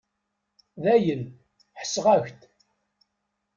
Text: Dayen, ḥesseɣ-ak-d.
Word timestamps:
Dayen, 0.83 1.21
ḥesseɣ-ak-d. 1.79 2.41